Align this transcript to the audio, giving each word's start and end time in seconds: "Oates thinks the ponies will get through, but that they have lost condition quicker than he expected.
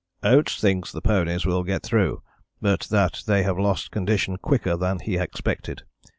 "Oates 0.23 0.59
thinks 0.59 0.91
the 0.91 0.99
ponies 0.99 1.45
will 1.45 1.61
get 1.63 1.83
through, 1.83 2.23
but 2.59 2.87
that 2.89 3.21
they 3.27 3.43
have 3.43 3.59
lost 3.59 3.91
condition 3.91 4.35
quicker 4.37 4.75
than 4.75 4.97
he 4.97 5.15
expected. 5.15 5.83